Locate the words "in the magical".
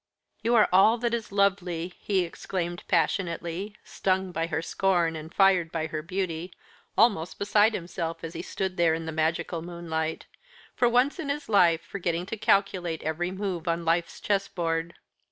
8.95-9.61